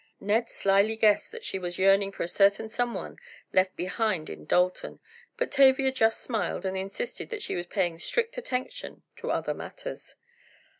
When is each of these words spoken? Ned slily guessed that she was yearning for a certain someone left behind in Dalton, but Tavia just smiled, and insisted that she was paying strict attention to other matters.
Ned 0.19 0.49
slily 0.49 0.95
guessed 0.95 1.31
that 1.31 1.45
she 1.45 1.59
was 1.59 1.77
yearning 1.77 2.11
for 2.11 2.23
a 2.23 2.27
certain 2.27 2.69
someone 2.69 3.17
left 3.53 3.75
behind 3.75 4.31
in 4.31 4.45
Dalton, 4.45 4.99
but 5.37 5.51
Tavia 5.51 5.91
just 5.91 6.23
smiled, 6.23 6.65
and 6.65 6.75
insisted 6.75 7.29
that 7.29 7.43
she 7.43 7.55
was 7.55 7.67
paying 7.67 7.99
strict 7.99 8.35
attention 8.35 9.03
to 9.17 9.29
other 9.29 9.53
matters. 9.53 10.15